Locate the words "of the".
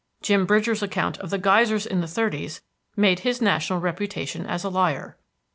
1.19-1.37